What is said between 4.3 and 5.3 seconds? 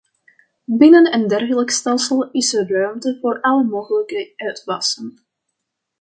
uitwassen.